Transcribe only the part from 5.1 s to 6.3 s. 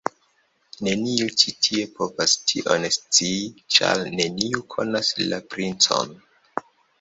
la princon!